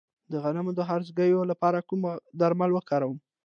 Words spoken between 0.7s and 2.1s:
د هرزه ګیاوو لپاره کوم